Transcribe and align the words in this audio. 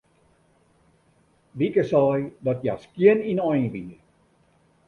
Wieke 1.57 1.83
sei 1.91 2.17
dat 2.47 2.59
hja 2.63 2.75
skjin 2.83 3.19
ynein 3.31 3.65
wie. 3.73 3.89